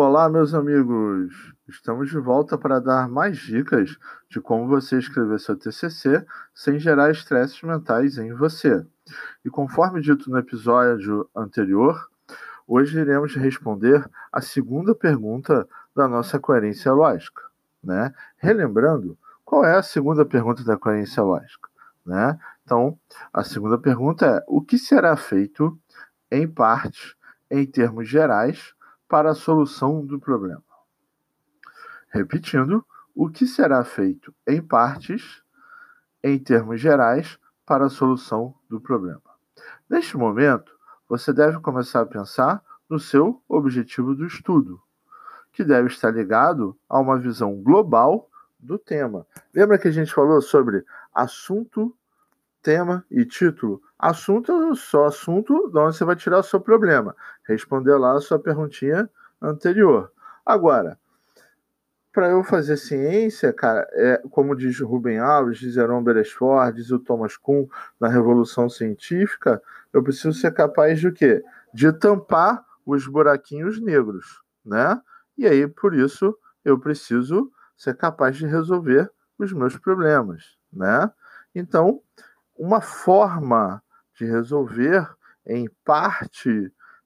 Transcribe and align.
Olá, 0.00 0.28
meus 0.28 0.54
amigos! 0.54 1.52
Estamos 1.68 2.08
de 2.08 2.18
volta 2.20 2.56
para 2.56 2.78
dar 2.78 3.08
mais 3.08 3.36
dicas 3.36 3.98
de 4.30 4.40
como 4.40 4.68
você 4.68 4.96
escrever 4.96 5.40
seu 5.40 5.56
TCC 5.56 6.24
sem 6.54 6.78
gerar 6.78 7.10
estresses 7.10 7.60
mentais 7.62 8.16
em 8.16 8.32
você. 8.32 8.86
E 9.44 9.50
conforme 9.50 10.00
dito 10.00 10.30
no 10.30 10.38
episódio 10.38 11.28
anterior, 11.34 12.08
hoje 12.64 12.96
iremos 12.96 13.34
responder 13.34 14.08
a 14.32 14.40
segunda 14.40 14.94
pergunta 14.94 15.68
da 15.96 16.06
nossa 16.06 16.38
coerência 16.38 16.92
lógica. 16.92 17.42
Né? 17.82 18.14
Relembrando, 18.36 19.18
qual 19.44 19.64
é 19.64 19.74
a 19.74 19.82
segunda 19.82 20.24
pergunta 20.24 20.62
da 20.62 20.76
coerência 20.76 21.24
lógica? 21.24 21.68
Né? 22.06 22.38
Então, 22.62 22.96
a 23.32 23.42
segunda 23.42 23.76
pergunta 23.76 24.26
é: 24.26 24.44
o 24.46 24.62
que 24.62 24.78
será 24.78 25.16
feito 25.16 25.76
em 26.30 26.46
partes, 26.46 27.16
em 27.50 27.66
termos 27.66 28.08
gerais, 28.08 28.77
para 29.08 29.30
a 29.30 29.34
solução 29.34 30.04
do 30.04 30.20
problema. 30.20 30.62
Repetindo, 32.08 32.84
o 33.14 33.28
que 33.28 33.46
será 33.46 33.82
feito 33.84 34.32
em 34.46 34.62
partes, 34.62 35.42
em 36.22 36.38
termos 36.38 36.80
gerais, 36.80 37.38
para 37.66 37.86
a 37.86 37.90
solução 37.90 38.54
do 38.68 38.80
problema. 38.80 39.20
Neste 39.88 40.16
momento, 40.16 40.72
você 41.08 41.32
deve 41.32 41.58
começar 41.60 42.00
a 42.00 42.06
pensar 42.06 42.62
no 42.88 42.98
seu 42.98 43.42
objetivo 43.48 44.14
do 44.14 44.26
estudo, 44.26 44.80
que 45.52 45.64
deve 45.64 45.88
estar 45.88 46.10
ligado 46.10 46.78
a 46.88 47.00
uma 47.00 47.18
visão 47.18 47.56
global 47.62 48.30
do 48.58 48.78
tema. 48.78 49.26
Lembra 49.54 49.78
que 49.78 49.88
a 49.88 49.90
gente 49.90 50.12
falou 50.12 50.40
sobre 50.40 50.84
assunto, 51.12 51.96
tema 52.68 53.02
e 53.10 53.24
título? 53.24 53.80
Assunto, 53.98 54.76
só 54.76 55.06
assunto, 55.06 55.70
de 55.70 55.78
onde 55.78 55.96
você 55.96 56.04
vai 56.04 56.14
tirar 56.14 56.40
o 56.40 56.42
seu 56.42 56.60
problema. 56.60 57.16
Responder 57.44 57.96
lá 57.96 58.12
a 58.12 58.20
sua 58.20 58.38
perguntinha 58.38 59.08
anterior. 59.40 60.12
Agora, 60.44 60.98
para 62.12 62.28
eu 62.28 62.44
fazer 62.44 62.76
ciência, 62.76 63.54
cara, 63.54 63.88
é, 63.92 64.22
como 64.30 64.54
diz 64.54 64.78
Rubem 64.80 65.18
Alves, 65.18 65.58
diz 65.58 65.78
Heron 65.78 66.02
Beresford, 66.02 66.76
diz 66.76 66.90
o 66.90 66.98
Thomas 66.98 67.38
Kuhn 67.38 67.66
na 67.98 68.08
Revolução 68.08 68.68
Científica, 68.68 69.62
eu 69.90 70.02
preciso 70.02 70.34
ser 70.34 70.52
capaz 70.52 71.00
de 71.00 71.10
quê? 71.10 71.42
De 71.72 71.90
tampar 71.90 72.62
os 72.84 73.06
buraquinhos 73.06 73.80
negros, 73.80 74.42
né? 74.62 75.00
E 75.38 75.46
aí, 75.46 75.66
por 75.66 75.94
isso, 75.94 76.36
eu 76.62 76.78
preciso 76.78 77.50
ser 77.74 77.96
capaz 77.96 78.36
de 78.36 78.46
resolver 78.46 79.10
os 79.38 79.54
meus 79.54 79.74
problemas, 79.78 80.58
né? 80.70 81.10
Então, 81.54 82.02
uma 82.58 82.80
forma 82.80 83.82
de 84.14 84.24
resolver, 84.24 85.08
em 85.46 85.70
parte, 85.84 86.50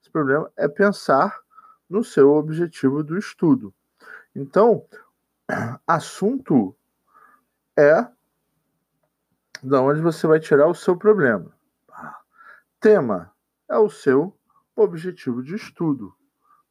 esse 0.00 0.10
problema 0.10 0.50
é 0.56 0.66
pensar 0.66 1.38
no 1.88 2.02
seu 2.02 2.32
objetivo 2.32 3.04
do 3.04 3.18
estudo. 3.18 3.72
Então, 4.34 4.84
assunto 5.86 6.74
é 7.76 8.06
da 9.62 9.80
onde 9.80 10.00
você 10.00 10.26
vai 10.26 10.40
tirar 10.40 10.66
o 10.66 10.74
seu 10.74 10.96
problema. 10.96 11.52
Tema 12.80 13.30
é 13.68 13.78
o 13.78 13.88
seu 13.88 14.36
objetivo 14.74 15.42
de 15.42 15.54
estudo, 15.54 16.12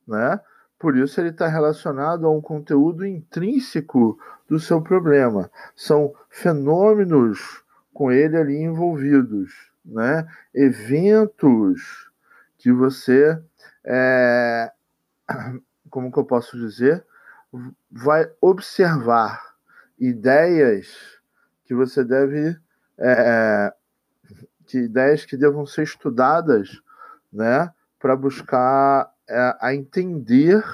né? 0.05 0.41
Por 0.77 0.97
isso 0.97 1.21
ele 1.21 1.29
está 1.29 1.47
relacionado 1.47 2.25
a 2.25 2.31
um 2.31 2.41
conteúdo 2.41 3.05
intrínseco 3.05 4.19
do 4.49 4.59
seu 4.59 4.81
problema. 4.81 5.49
São 5.75 6.13
fenômenos 6.27 7.63
com 8.01 8.11
ele 8.11 8.35
ali 8.35 8.57
envolvidos, 8.57 9.53
né? 9.85 10.27
Eventos 10.55 12.09
que 12.57 12.71
você, 12.71 13.39
é, 13.85 14.71
como 15.87 16.11
que 16.11 16.17
eu 16.17 16.25
posso 16.25 16.57
dizer, 16.57 17.05
vai 17.91 18.27
observar 18.41 19.53
ideias 19.99 20.87
que 21.63 21.75
você 21.75 22.03
deve, 22.03 22.59
é, 22.97 23.71
que 24.65 24.79
ideias 24.79 25.23
que 25.23 25.37
devam 25.37 25.67
ser 25.67 25.83
estudadas, 25.83 26.81
né? 27.31 27.71
Para 27.99 28.15
buscar 28.15 29.13
é, 29.29 29.57
a 29.61 29.75
entender, 29.75 30.65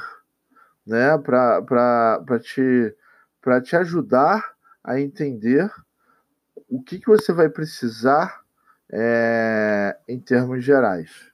né? 0.85 1.17
Para 1.17 2.39
te, 2.39 2.95
para 3.41 3.59
te 3.59 3.75
ajudar 3.75 4.55
a 4.81 4.97
entender 4.97 5.69
o 6.69 6.81
que, 6.81 6.99
que 6.99 7.07
você 7.07 7.31
vai 7.33 7.49
precisar 7.49 8.41
é, 8.91 9.97
em 10.07 10.19
termos 10.19 10.63
gerais, 10.63 11.31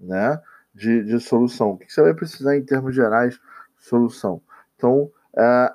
né? 0.00 0.40
De, 0.74 1.04
de 1.04 1.18
solução. 1.20 1.70
O 1.70 1.78
que, 1.78 1.86
que 1.86 1.92
você 1.92 2.02
vai 2.02 2.14
precisar 2.14 2.56
em 2.56 2.64
termos 2.64 2.94
gerais 2.94 3.40
solução? 3.78 4.42
Então, 4.76 5.10
é, 5.36 5.74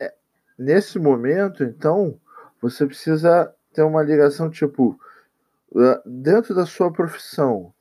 é, 0.00 0.14
nesse 0.58 0.98
momento, 0.98 1.62
então, 1.62 2.18
você 2.60 2.86
precisa 2.86 3.54
ter 3.72 3.82
uma 3.82 4.02
ligação 4.02 4.50
tipo 4.50 4.98
é, 5.76 6.02
dentro 6.04 6.54
da 6.54 6.66
sua 6.66 6.92
profissão, 6.92 7.72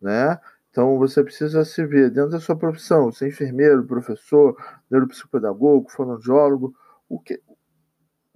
né? 0.00 0.38
Então 0.70 0.98
você 0.98 1.24
precisa 1.24 1.64
se 1.64 1.86
ver 1.86 2.10
dentro 2.10 2.32
da 2.32 2.40
sua 2.40 2.54
profissão, 2.54 3.10
ser 3.10 3.28
enfermeiro, 3.28 3.86
professor, 3.86 4.54
neuropsicopedagogo, 4.90 5.88
fonoaudiólogo, 5.88 6.74
o 7.08 7.18
que, 7.18 7.40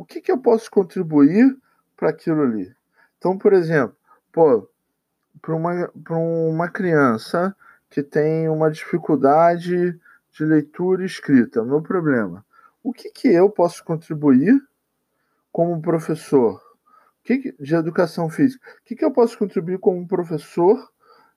o 0.00 0.04
que, 0.06 0.22
que 0.22 0.32
eu 0.32 0.38
posso 0.38 0.70
contribuir 0.70 1.54
para 1.94 2.08
aquilo 2.08 2.40
ali? 2.40 2.74
Então, 3.18 3.36
por 3.36 3.52
exemplo, 3.52 3.94
para 4.32 5.54
uma, 5.54 5.90
uma 6.08 6.70
criança 6.70 7.54
que 7.90 8.02
tem 8.02 8.48
uma 8.48 8.70
dificuldade 8.70 10.00
de 10.32 10.44
leitura 10.44 11.02
e 11.02 11.06
escrita, 11.06 11.62
meu 11.62 11.82
problema, 11.82 12.42
o 12.82 12.94
que, 12.94 13.10
que 13.10 13.28
eu 13.28 13.50
posso 13.50 13.84
contribuir 13.84 14.58
como 15.52 15.82
professor 15.82 16.62
que, 17.22 17.54
de 17.60 17.74
educação 17.74 18.30
física? 18.30 18.66
O 18.80 18.84
que, 18.86 18.96
que 18.96 19.04
eu 19.04 19.12
posso 19.12 19.36
contribuir 19.36 19.78
como 19.80 20.08
professor 20.08 20.82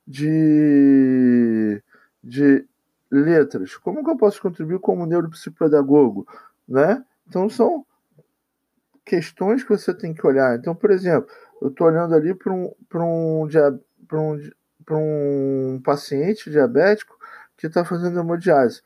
de, 0.07 1.83
de 2.23 2.65
letras? 3.11 3.75
Como 3.75 4.05
que 4.05 4.09
eu 4.09 4.15
posso 4.15 4.41
contribuir 4.41 4.79
como 4.79 5.05
neuropsicopedagogo? 5.05 6.25
Né? 6.65 7.03
Então, 7.27 7.49
são 7.49 7.85
questões 9.05 9.63
que 9.63 9.69
você 9.69 9.93
tem 9.93 10.13
que 10.13 10.25
olhar. 10.25 10.55
Então, 10.55 10.75
por 10.75 10.91
exemplo, 10.91 11.29
eu 11.61 11.69
estou 11.69 11.87
olhando 11.87 12.15
ali 12.15 12.33
para 12.33 12.53
um, 12.53 12.73
um, 12.95 13.47
um, 14.11 15.73
um 15.75 15.81
paciente 15.81 16.49
diabético 16.49 17.17
que 17.57 17.67
está 17.67 17.85
fazendo 17.85 18.19
hemodiálise. 18.19 18.81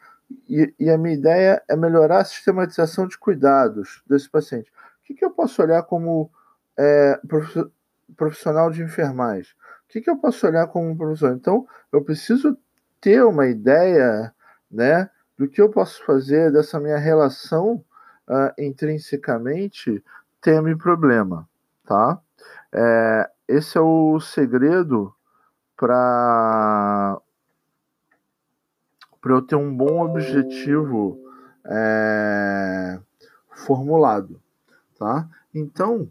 E, 0.47 0.73
e, 0.79 0.89
a 0.89 0.97
minha 0.97 1.15
ideia 1.15 1.63
é 1.69 1.75
melhorar 1.75 2.19
a 2.19 2.25
sistematização 2.25 3.07
de 3.07 3.17
cuidados 3.17 4.03
desse 4.07 4.29
paciente. 4.29 4.69
O 5.01 5.05
que, 5.05 5.13
que 5.13 5.23
eu 5.23 5.31
posso 5.31 5.61
olhar 5.61 5.83
como 5.83 6.29
é, 6.77 7.19
profissional 8.15 8.69
de 8.69 8.83
enfermagem? 8.83 9.53
O 9.85 9.87
que, 9.87 10.01
que 10.01 10.09
eu 10.09 10.17
posso 10.17 10.45
olhar 10.45 10.67
como 10.67 10.97
professor? 10.97 11.31
Então, 11.33 11.65
eu 11.93 12.03
preciso 12.03 12.57
ter 12.99 13.23
uma 13.23 13.47
ideia 13.47 14.33
né, 14.69 15.09
do 15.37 15.47
que 15.47 15.61
eu 15.61 15.69
posso 15.69 16.03
fazer 16.05 16.51
dessa 16.51 16.77
minha 16.77 16.97
relação 16.97 17.83
uh, 18.27 18.53
intrinsecamente 18.57 20.03
tema 20.41 20.69
e 20.69 20.75
problema, 20.75 21.47
tá? 21.85 22.19
É, 22.71 23.29
esse 23.47 23.77
é 23.77 23.81
o 23.81 24.19
segredo 24.19 25.13
para 25.75 27.19
para 29.21 29.33
eu 29.33 29.41
ter 29.41 29.55
um 29.55 29.75
bom 29.75 30.05
objetivo 30.05 31.19
é, 31.65 32.99
formulado, 33.51 34.39
tá? 34.97 35.27
Então 35.53 36.09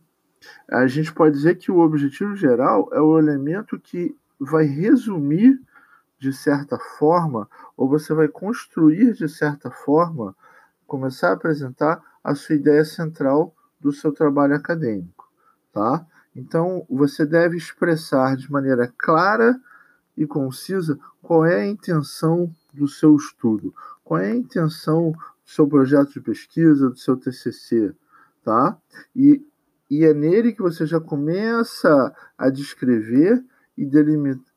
a 0.70 0.86
gente 0.86 1.12
pode 1.12 1.36
dizer 1.36 1.56
que 1.56 1.70
o 1.70 1.78
objetivo 1.78 2.36
geral 2.36 2.90
é 2.92 3.00
o 3.00 3.18
elemento 3.18 3.78
que 3.78 4.14
vai 4.38 4.64
resumir 4.64 5.58
de 6.18 6.32
certa 6.32 6.78
forma, 6.98 7.48
ou 7.76 7.88
você 7.88 8.12
vai 8.12 8.28
construir 8.28 9.12
de 9.14 9.28
certa 9.28 9.70
forma, 9.70 10.34
começar 10.86 11.30
a 11.30 11.32
apresentar 11.32 12.00
a 12.22 12.34
sua 12.34 12.56
ideia 12.56 12.84
central 12.84 13.54
do 13.80 13.92
seu 13.92 14.12
trabalho 14.12 14.54
acadêmico, 14.54 15.28
tá? 15.72 16.06
Então, 16.34 16.84
você 16.88 17.24
deve 17.24 17.56
expressar 17.56 18.36
de 18.36 18.50
maneira 18.50 18.92
clara 18.98 19.58
e 20.16 20.26
concisa 20.26 20.98
qual 21.22 21.44
é 21.44 21.60
a 21.60 21.66
intenção 21.66 22.52
do 22.72 22.86
seu 22.86 23.16
estudo, 23.16 23.74
qual 24.04 24.20
é 24.20 24.30
a 24.30 24.36
intenção 24.36 25.12
do 25.12 25.18
seu 25.44 25.66
projeto 25.66 26.12
de 26.12 26.20
pesquisa, 26.20 26.90
do 26.90 26.98
seu 26.98 27.16
TCC, 27.16 27.94
tá? 28.44 28.78
E, 29.14 29.44
e 29.90 30.04
é 30.04 30.12
nele 30.12 30.52
que 30.52 30.62
você 30.62 30.86
já 30.86 31.00
começa 31.00 32.14
a 32.36 32.50
descrever 32.50 33.44
e 33.76 33.88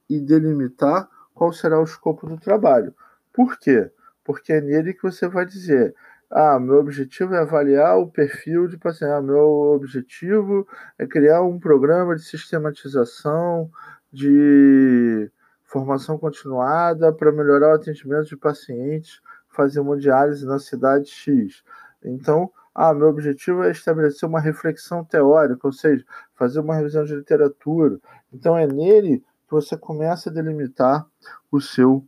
e 0.10 0.20
delimitar 0.20 1.10
qual 1.34 1.54
será 1.54 1.80
o 1.80 1.84
escopo 1.84 2.28
do 2.28 2.38
trabalho. 2.38 2.94
Por 3.32 3.58
quê? 3.58 3.92
Porque 4.24 4.54
é 4.54 4.62
nele 4.62 4.94
que 4.94 5.04
você 5.04 5.28
vai 5.28 5.46
dizer 5.46 5.96
ah, 6.32 6.60
meu 6.60 6.76
objetivo 6.76 7.34
é 7.34 7.40
avaliar 7.40 7.98
o 7.98 8.08
perfil 8.08 8.68
de 8.68 8.78
paciente. 8.78 9.12
Ah, 9.12 9.22
meu 9.22 9.74
objetivo 9.74 10.68
é 10.98 11.08
criar 11.08 11.42
um 11.42 11.60
programa 11.60 12.16
de 12.16 12.24
sistematização 12.24 13.70
de 14.12 15.32
formação 15.66 16.18
continuada 16.18 17.12
para 17.14 17.32
melhorar 17.32 17.70
o 17.70 17.76
atendimento 17.76 18.28
de 18.28 18.38
pacientes, 18.38 19.22
fazer 19.50 19.80
uma 19.80 19.98
diálise 19.98 20.46
na 20.46 20.60
cidade 20.60 21.10
X. 21.10 21.64
Então, 22.04 22.52
ah, 22.74 22.94
meu 22.94 23.08
objetivo 23.08 23.64
é 23.64 23.72
estabelecer 23.72 24.28
uma 24.30 24.40
reflexão 24.40 25.04
teórica, 25.04 25.68
ou 25.68 25.74
seja, 25.74 26.06
fazer 26.36 26.60
uma 26.60 26.76
revisão 26.76 27.04
de 27.04 27.16
literatura. 27.16 28.00
Então, 28.32 28.58
é 28.58 28.68
nele 28.68 29.20
que 29.48 29.52
você 29.52 29.76
começa 29.76 30.30
a 30.30 30.34
delimitar 30.34 31.08
o 31.52 31.60
seu 31.60 32.06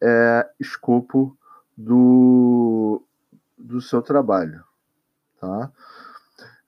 é, 0.00 0.48
escopo 0.60 1.36
do, 1.76 2.47
do 3.78 3.82
seu 3.82 4.02
trabalho. 4.02 4.62
Tá? 5.40 5.70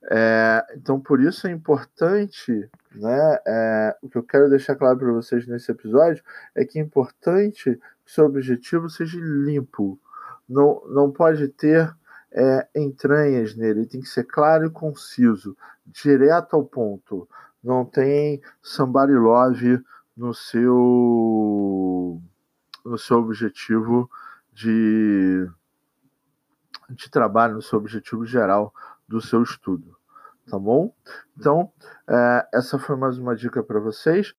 É, 0.09 0.65
então, 0.75 0.99
por 0.99 1.21
isso 1.21 1.45
é 1.47 1.51
importante, 1.51 2.69
né? 2.95 3.39
É, 3.45 3.97
o 4.01 4.09
que 4.09 4.17
eu 4.17 4.23
quero 4.23 4.49
deixar 4.49 4.75
claro 4.75 4.97
para 4.97 5.11
vocês 5.11 5.45
nesse 5.45 5.71
episódio 5.71 6.23
é 6.55 6.65
que 6.65 6.79
é 6.79 6.81
importante 6.81 7.79
que 8.05 8.11
seu 8.11 8.25
objetivo 8.25 8.89
seja 8.89 9.19
limpo. 9.19 9.99
Não, 10.49 10.81
não 10.87 11.11
pode 11.11 11.47
ter 11.49 11.93
é, 12.31 12.67
entranhas 12.75 13.55
nele, 13.55 13.85
tem 13.85 14.01
que 14.01 14.07
ser 14.07 14.23
claro 14.23 14.65
e 14.65 14.71
conciso, 14.71 15.55
direto 15.85 16.55
ao 16.55 16.65
ponto. 16.65 17.27
Não 17.63 17.85
tem 17.85 18.41
somebody 18.61 19.13
love 19.13 19.83
no 20.17 20.33
seu, 20.33 22.19
no 22.83 22.97
seu 22.97 23.17
objetivo 23.17 24.09
de, 24.51 25.47
de 26.95 27.09
trabalho, 27.09 27.55
no 27.55 27.61
seu 27.61 27.79
objetivo 27.79 28.25
geral 28.25 28.73
do 29.07 29.21
seu 29.21 29.43
estudo, 29.43 29.95
tá 30.49 30.57
bom? 30.57 30.93
Então, 31.37 31.71
é, 32.07 32.47
essa 32.53 32.77
foi 32.79 32.95
mais 32.95 33.17
uma 33.17 33.35
dica 33.35 33.63
para 33.63 33.79
vocês. 33.79 34.33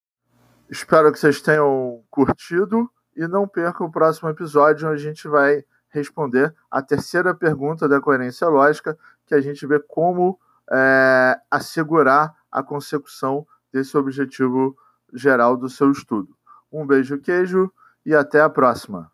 Espero 0.70 1.12
que 1.12 1.18
vocês 1.18 1.42
tenham 1.42 2.02
curtido 2.10 2.90
e 3.14 3.28
não 3.28 3.46
percam 3.46 3.86
o 3.86 3.92
próximo 3.92 4.30
episódio, 4.30 4.88
onde 4.88 4.96
a 4.96 5.04
gente 5.04 5.28
vai 5.28 5.64
responder 5.90 6.54
a 6.70 6.80
terceira 6.80 7.34
pergunta 7.34 7.86
da 7.86 8.00
coerência 8.00 8.48
lógica, 8.48 8.96
que 9.26 9.34
a 9.34 9.40
gente 9.40 9.66
vê 9.66 9.78
como 9.78 10.38
é, 10.70 11.38
assegurar 11.50 12.34
a 12.50 12.62
consecução 12.62 13.46
desse 13.70 13.96
objetivo 13.96 14.76
geral 15.12 15.56
do 15.56 15.68
seu 15.68 15.90
estudo. 15.92 16.34
Um 16.72 16.86
beijo, 16.86 17.18
queijo 17.18 17.70
e 18.04 18.14
até 18.14 18.40
a 18.40 18.48
próxima! 18.48 19.11